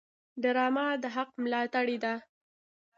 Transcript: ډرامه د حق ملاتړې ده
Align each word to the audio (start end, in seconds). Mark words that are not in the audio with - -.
ډرامه 0.41 0.85
د 1.03 1.05
حق 1.15 1.29
ملاتړې 1.43 1.97
ده 2.03 2.13